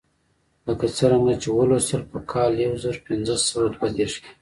[0.67, 4.31] لکه څرنګه چې ولوستل په کال یو زر پنځه سوه دوه دېرش کې.